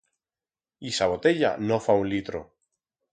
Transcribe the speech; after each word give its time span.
Ixa 0.91 1.09
botella 1.11 1.51
no 1.71 1.79
fa 1.89 1.97
un 2.05 2.09
litro. 2.15 2.43